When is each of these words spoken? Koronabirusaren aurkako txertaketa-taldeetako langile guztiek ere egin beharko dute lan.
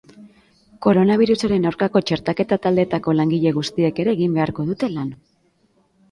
Koronabirusaren 0.83 1.67
aurkako 1.71 2.01
txertaketa-taldeetako 2.09 3.13
langile 3.17 3.51
guztiek 3.59 4.01
ere 4.05 4.13
egin 4.17 4.33
beharko 4.39 4.67
dute 4.71 4.89
lan. 4.95 5.13